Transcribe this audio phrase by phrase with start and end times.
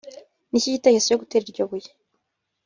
[0.49, 1.91] Niki gitekerezo cyo gutera iryo buye